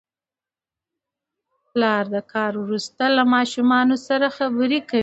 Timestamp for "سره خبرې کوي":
4.07-4.99